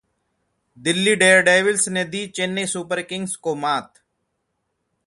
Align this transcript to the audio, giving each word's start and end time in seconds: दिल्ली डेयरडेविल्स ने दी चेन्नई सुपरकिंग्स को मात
दिल्ली 0.77 1.15
डेयरडेविल्स 1.15 1.87
ने 1.89 2.03
दी 2.05 2.25
चेन्नई 2.27 2.65
सुपरकिंग्स 2.65 3.35
को 3.35 3.55
मात 3.55 4.01